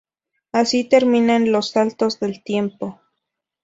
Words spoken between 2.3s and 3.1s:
tiempo.